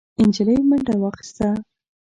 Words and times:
نجلۍ 0.27 0.57
منډه 0.69 0.93
واخيسته، 1.01 1.47